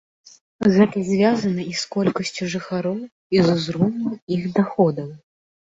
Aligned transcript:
Гэта 0.77 1.03
звязана 1.09 1.61
і 1.73 1.77
з 1.81 1.91
колькасцю 1.97 2.43
жыхароў, 2.55 2.99
і 3.37 3.45
з 3.47 3.61
узроўнем 3.61 4.21
іх 4.39 4.51
даходаў. 4.59 5.09